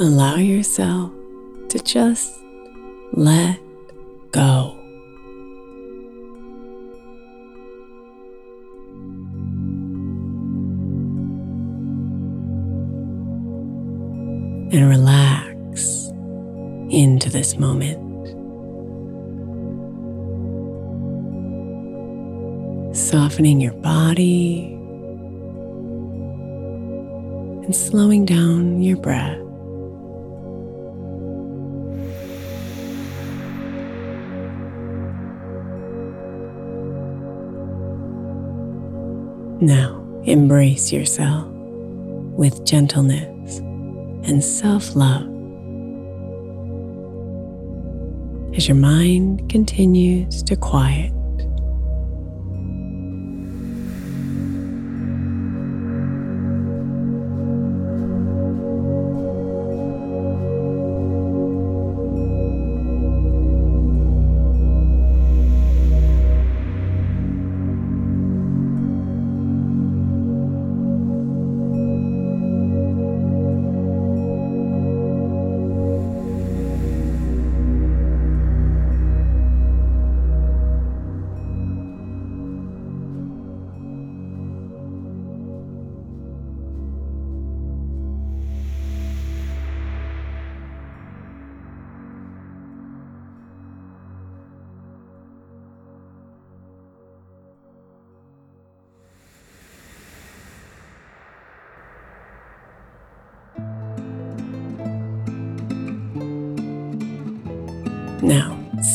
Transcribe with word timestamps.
Allow 0.00 0.36
yourself 0.36 1.12
to 1.68 1.78
just 1.80 2.32
let 3.12 3.60
go. 4.32 4.74
And 14.72 14.88
relax 14.88 16.06
into 16.88 17.28
this 17.28 17.58
moment. 17.58 17.98
Softening 22.96 23.60
your 23.60 23.74
body 23.74 24.72
and 27.66 27.76
slowing 27.76 28.24
down 28.24 28.82
your 28.82 28.96
breath. 28.96 29.49
Embrace 40.40 40.90
yourself 40.90 41.46
with 41.48 42.64
gentleness 42.64 43.58
and 44.26 44.42
self 44.42 44.96
love 44.96 45.26
as 48.56 48.66
your 48.66 48.76
mind 48.78 49.50
continues 49.50 50.42
to 50.42 50.56
quiet. 50.56 51.12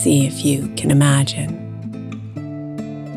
See 0.06 0.28
if 0.28 0.46
you 0.46 0.68
can 0.76 0.92
imagine 0.92 1.50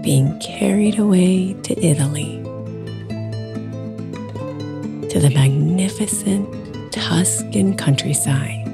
being 0.03 0.39
carried 0.41 0.99
away 0.99 1.53
to 1.63 1.79
Italy, 1.85 2.41
to 5.11 5.21
the 5.21 5.31
magnificent 5.35 6.49
Tuscan 6.91 7.77
countryside, 7.77 8.67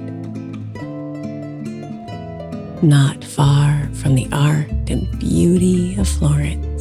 not 2.84 3.25
far 3.25 3.88
from 3.94 4.14
the 4.14 4.28
art 4.31 4.70
and 4.88 5.19
beauty 5.19 5.96
of 5.96 6.06
Florence. 6.06 6.73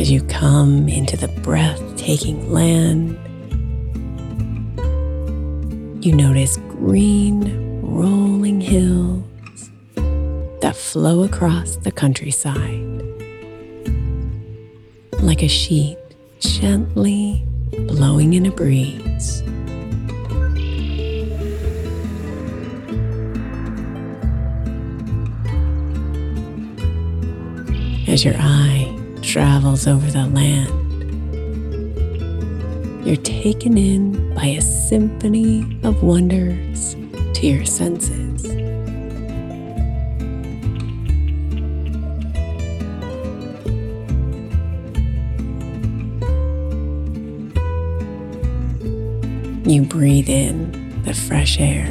As 0.00 0.10
you 0.10 0.22
come 0.22 0.88
into 0.88 1.14
the 1.14 1.28
breathtaking 1.28 2.50
land, 2.50 3.18
you 6.02 6.14
notice 6.14 6.56
green, 6.56 7.82
rolling 7.82 8.62
hills 8.62 9.70
that 10.62 10.74
flow 10.74 11.22
across 11.24 11.76
the 11.76 11.92
countryside 11.92 12.80
like 15.20 15.42
a 15.42 15.48
sheet 15.48 15.98
gently 16.38 17.46
blowing 17.86 18.32
in 18.32 18.46
a 18.46 18.50
breeze. 18.50 19.42
As 28.08 28.24
your 28.24 28.34
eye 28.38 28.79
travels 29.30 29.86
over 29.86 30.10
the 30.10 30.26
land, 30.26 30.68
you're 33.06 33.14
taken 33.14 33.78
in 33.78 34.34
by 34.34 34.46
a 34.46 34.60
symphony 34.60 35.78
of 35.84 36.02
wonders 36.02 36.96
to 37.32 37.46
your 37.46 37.64
senses. 37.64 38.44
You 49.64 49.82
breathe 49.82 50.28
in 50.28 51.04
the 51.04 51.14
fresh 51.14 51.60
air, 51.60 51.86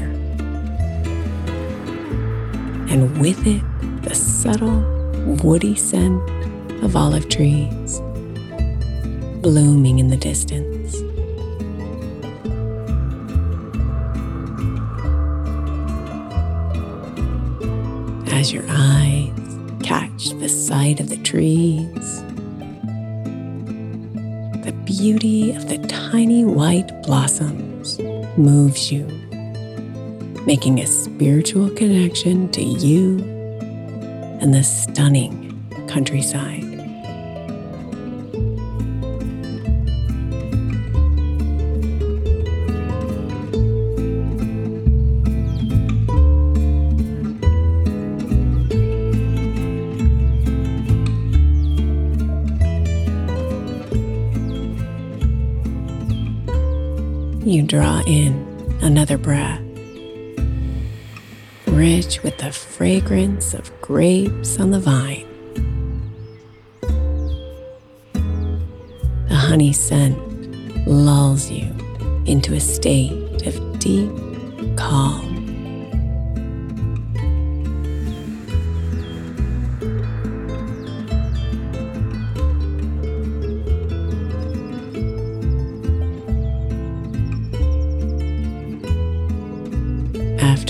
and 2.90 3.18
with 3.18 3.48
it, 3.48 3.64
the 4.04 4.14
subtle, 4.14 4.82
woody 5.42 5.76
scent 5.78 6.22
of 6.82 6.96
olive 6.96 7.30
trees 7.30 8.02
blooming 9.42 10.00
in 10.00 10.10
the 10.10 10.18
distance. 10.18 10.96
As 18.32 18.52
your 18.54 18.66
eyes 18.70 19.30
catch 19.84 20.30
the 20.40 20.50
sight 20.50 21.00
of 21.00 21.10
the 21.10 21.18
trees, 21.18 22.22
the 24.64 24.74
beauty 24.86 25.52
of 25.54 25.68
the 25.68 25.78
tiny 25.88 26.46
white 26.46 27.04
blossoms 27.04 28.00
moves 28.38 28.92
you, 28.92 29.06
making 30.46 30.80
a 30.80 30.88
spiritual 30.88 31.70
connection 31.72 32.50
to 32.52 32.62
you 32.62 33.20
and 34.42 34.54
the 34.54 34.64
stunning 34.64 35.46
countryside. 35.88 36.59
Draw 57.70 58.02
in 58.08 58.34
another 58.82 59.16
breath, 59.16 59.62
rich 61.68 62.24
with 62.24 62.36
the 62.40 62.52
fragrance 62.52 63.54
of 63.54 63.72
grapes 63.80 64.60
on 64.60 64.72
the 64.72 64.80
vine. 64.80 65.28
The 69.28 69.36
honey 69.36 69.72
scent 69.72 70.18
lulls 70.88 71.52
you 71.52 71.68
into 72.26 72.56
a 72.56 72.60
state 72.60 73.29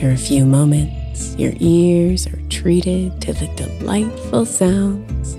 After 0.10 0.24
a 0.24 0.28
few 0.28 0.44
moments, 0.44 1.36
your 1.36 1.54
ears 1.60 2.26
are 2.26 2.42
treated 2.50 3.22
to 3.22 3.32
the 3.32 3.46
delightful 3.50 4.44
sounds 4.44 5.36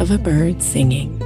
of 0.00 0.10
a 0.10 0.16
bird 0.16 0.62
singing. 0.62 1.18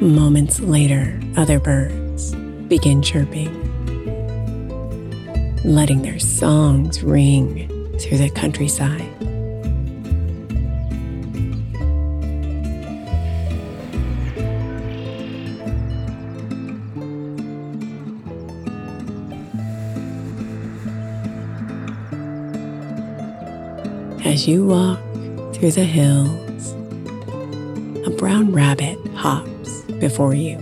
Moments 0.00 0.58
later, 0.58 1.20
other 1.36 1.60
birds 1.60 2.34
begin 2.66 3.00
chirping, 3.00 3.54
letting 5.62 6.02
their 6.02 6.18
songs 6.18 7.04
ring 7.04 7.68
through 8.00 8.18
the 8.18 8.30
countryside. 8.30 9.13
As 24.24 24.48
you 24.48 24.64
walk 24.64 24.98
through 25.52 25.72
the 25.72 25.84
hills, 25.84 26.72
a 28.06 28.10
brown 28.10 28.52
rabbit 28.52 28.98
hops 29.14 29.82
before 30.00 30.34
you 30.34 30.56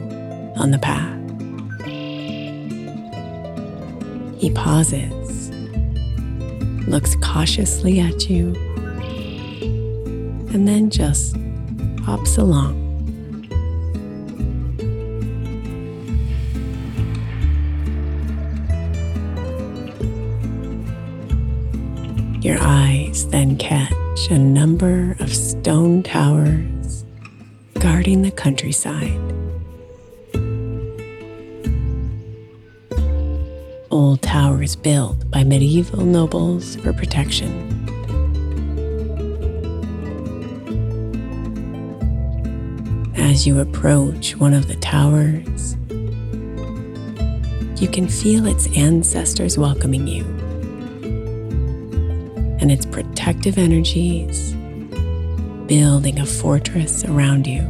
on 0.57 0.73
the 0.73 0.81
path. 0.81 1.17
He 4.41 4.51
pauses, 4.51 5.51
looks 6.89 7.15
cautiously 7.23 8.01
at 8.01 8.29
you, 8.29 8.53
and 10.53 10.67
then 10.67 10.91
just 10.91 11.37
hops 12.05 12.37
along. 12.37 12.82
Then 23.33 23.57
catch 23.57 24.31
a 24.31 24.39
number 24.39 25.17
of 25.19 25.35
stone 25.35 26.03
towers 26.03 27.05
guarding 27.79 28.21
the 28.21 28.31
countryside. 28.31 29.19
Old 33.91 34.21
towers 34.21 34.77
built 34.77 35.31
by 35.31 35.45
medieval 35.45 36.05
nobles 36.05 36.77
for 36.77 36.93
protection. 36.93 37.71
As 43.17 43.47
you 43.47 43.61
approach 43.61 44.37
one 44.37 44.53
of 44.53 44.69
the 44.69 44.77
towers, 44.77 45.75
you 47.81 47.89
can 47.89 48.09
feel 48.09 48.47
its 48.47 48.67
ancestors 48.77 49.57
welcoming 49.57 50.07
you 50.07 50.42
and 52.63 52.71
its 52.71 52.87
protective 52.87 53.59
energies 53.59 54.53
building 55.67 56.21
a 56.21 56.25
fortress 56.25 57.05
around 57.05 57.45
you. 57.45 57.61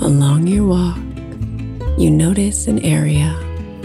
Along 0.00 0.46
your 0.46 0.66
walk, 0.66 0.98
you 1.98 2.12
notice 2.12 2.68
an 2.68 2.78
area 2.84 3.32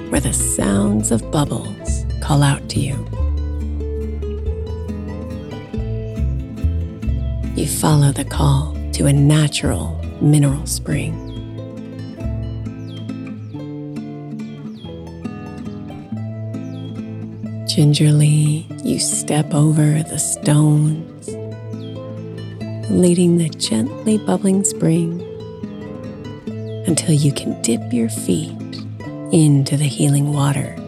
where 0.09 0.21
the 0.21 0.33
sounds 0.33 1.09
of 1.09 1.31
bubbles 1.31 2.05
call 2.21 2.43
out 2.43 2.69
to 2.69 2.79
you. 2.79 3.10
You 7.61 7.67
follow 7.67 8.11
the 8.11 8.25
call 8.25 8.75
to 8.91 9.05
a 9.05 9.13
natural 9.13 9.95
mineral 10.19 10.65
spring. 10.65 11.13
Gingerly, 17.67 18.65
you 18.83 18.97
step 18.97 19.53
over 19.53 20.01
the 20.01 20.17
stones, 20.17 21.27
leading 22.89 23.37
the 23.37 23.49
gently 23.49 24.17
bubbling 24.17 24.63
spring 24.63 25.21
until 26.87 27.13
you 27.13 27.31
can 27.31 27.61
dip 27.61 27.93
your 27.93 28.09
feet 28.09 28.57
into 29.31 29.77
the 29.77 29.87
healing 29.87 30.33
waters. 30.33 30.80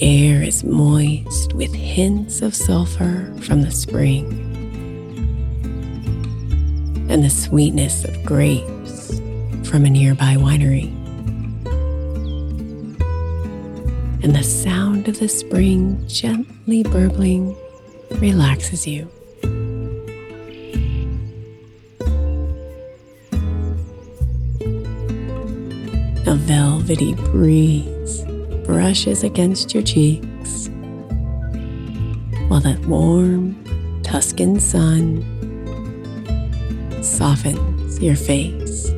The 0.00 0.28
air 0.28 0.42
is 0.42 0.64
moist 0.64 1.52
with 1.52 1.74
hints 1.74 2.40
of 2.40 2.54
sulfur 2.54 3.30
from 3.42 3.60
the 3.60 3.70
spring 3.70 4.24
and 7.10 7.22
the 7.22 7.28
sweetness 7.28 8.04
of 8.04 8.24
grapes 8.24 9.20
from 9.68 9.84
a 9.84 9.90
nearby 9.90 10.36
winery. 10.36 10.88
And 14.24 14.34
the 14.34 14.42
sound 14.42 15.06
of 15.06 15.18
the 15.18 15.28
spring 15.28 16.02
gently 16.08 16.82
burbling 16.82 17.54
relaxes 18.12 18.86
you. 18.86 19.06
A 26.26 26.34
velvety 26.36 27.12
breeze 27.12 27.99
brushes 28.70 29.24
against 29.24 29.74
your 29.74 29.82
cheeks 29.82 30.68
while 32.46 32.60
that 32.60 32.78
warm 32.86 33.56
Tuscan 34.04 34.60
sun 34.60 35.24
softens 37.02 38.00
your 38.00 38.14
face. 38.14 38.92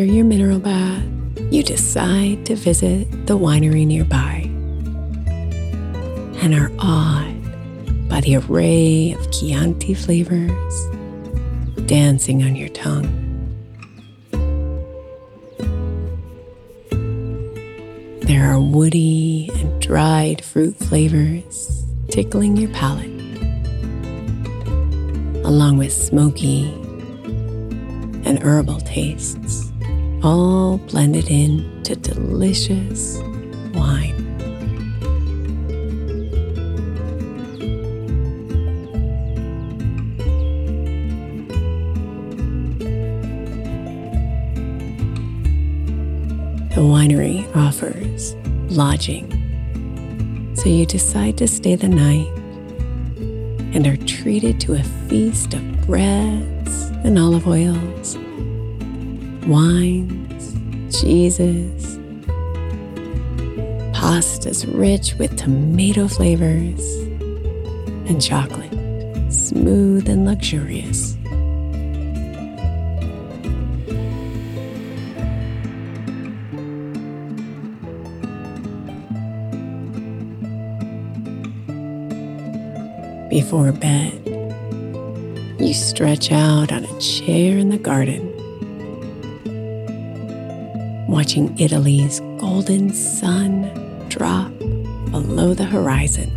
After 0.00 0.14
your 0.14 0.24
mineral 0.24 0.58
bath, 0.58 1.04
you 1.50 1.62
decide 1.62 2.46
to 2.46 2.56
visit 2.56 3.26
the 3.26 3.36
winery 3.36 3.86
nearby 3.86 4.44
and 6.40 6.54
are 6.54 6.72
awed 6.78 8.08
by 8.08 8.22
the 8.22 8.36
array 8.36 9.12
of 9.12 9.30
Chianti 9.30 9.92
flavors 9.92 10.88
dancing 11.84 12.42
on 12.42 12.56
your 12.56 12.70
tongue. 12.70 13.10
There 18.22 18.50
are 18.50 18.58
woody 18.58 19.50
and 19.56 19.82
dried 19.82 20.42
fruit 20.42 20.78
flavors 20.78 21.84
tickling 22.08 22.56
your 22.56 22.70
palate, 22.70 23.10
along 25.44 25.76
with 25.76 25.92
smoky 25.92 26.72
and 28.24 28.38
herbal 28.38 28.80
tastes, 28.80 29.69
all 30.22 30.78
blended 30.78 31.30
into 31.30 31.96
delicious 31.96 33.18
wine. 33.74 34.16
The 46.70 46.86
winery 46.86 47.44
offers 47.56 48.34
lodging, 48.70 49.26
so 50.54 50.68
you 50.68 50.86
decide 50.86 51.36
to 51.38 51.48
stay 51.48 51.74
the 51.74 51.88
night 51.88 52.28
and 53.74 53.86
are 53.86 53.96
treated 54.06 54.60
to 54.60 54.74
a 54.74 54.82
feast 55.08 55.54
of 55.54 55.86
breads 55.86 56.90
and 57.04 57.18
olive 57.18 57.46
oils, 57.46 58.16
wines, 59.50 60.54
cheeses, 60.96 61.98
pastas 63.92 64.64
rich 64.72 65.16
with 65.16 65.36
tomato 65.36 66.06
flavors, 66.06 66.80
and 68.08 68.22
chocolate 68.22 68.70
smooth 69.32 70.08
and 70.08 70.24
luxurious. 70.24 71.16
Before 83.28 83.72
bed, 83.72 84.12
you 85.58 85.74
stretch 85.74 86.30
out 86.30 86.72
on 86.72 86.84
a 86.84 87.00
chair 87.00 87.58
in 87.58 87.70
the 87.70 87.78
garden, 87.78 88.29
watching 91.20 91.54
Italy's 91.58 92.20
golden 92.38 92.90
sun 92.94 93.70
drop 94.08 94.50
below 95.10 95.52
the 95.52 95.66
horizon 95.66 96.30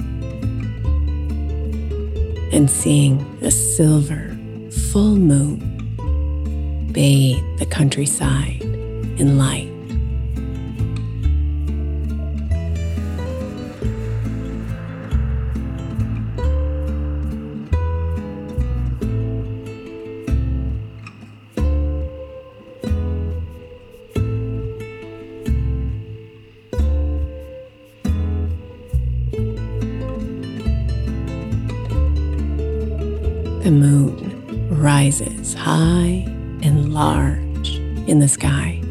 and 2.52 2.70
seeing 2.70 3.22
a 3.44 3.50
silver 3.50 4.38
full 4.92 5.16
moon 5.16 5.58
bathe 6.92 7.42
the 7.60 7.66
countryside 7.66 8.62
in 8.62 9.38
light. 9.38 9.73
The 33.64 33.72
moon 33.72 34.68
rises 34.78 35.54
high 35.54 36.26
and 36.62 36.94
large 36.94 37.78
in 38.10 38.20
the 38.20 38.28
sky, 38.28 38.82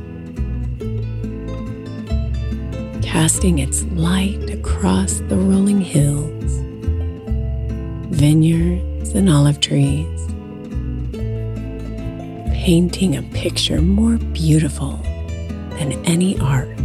casting 3.02 3.58
its 3.58 3.82
light 3.92 4.48
across 4.48 5.20
the 5.28 5.36
rolling 5.36 5.82
hills, 5.82 6.54
vineyards, 8.16 9.10
and 9.10 9.28
olive 9.28 9.60
trees, 9.60 10.26
painting 12.54 13.14
a 13.14 13.22
picture 13.34 13.82
more 13.82 14.16
beautiful 14.16 14.96
than 15.76 16.02
any 16.06 16.40
art. 16.40 16.81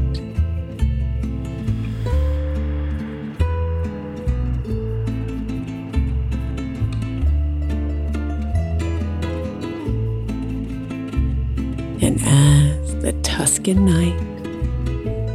Night 13.75 14.17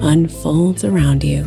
unfolds 0.02 0.84
around 0.84 1.22
you, 1.22 1.44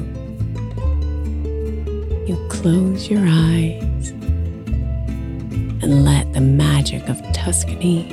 you 2.27 2.38
close 2.48 3.10
your 3.10 3.25
eyes 3.25 4.10
and 5.82 6.06
let 6.06 6.32
the 6.34 6.42
magic 6.42 7.10
of 7.10 7.20
Tuscany 7.34 8.08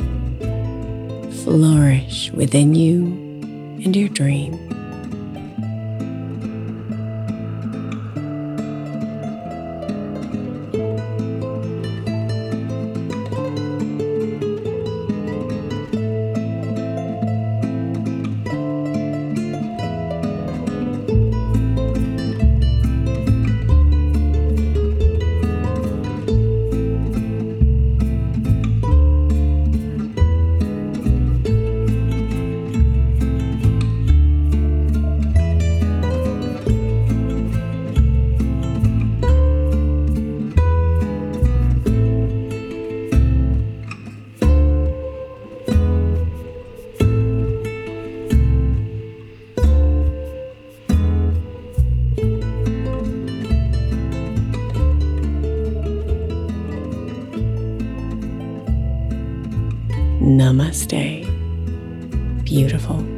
flourish 1.45 2.31
within 2.33 2.75
you 2.75 3.05
and 3.85 3.95
your 3.95 4.09
dream. 4.09 4.72
Namaste, 60.23 61.27
beautiful. 62.45 63.12